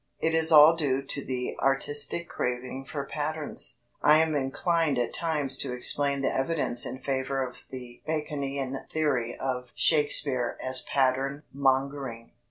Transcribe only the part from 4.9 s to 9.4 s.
at times to explain the evidence in favour of the Baconian theory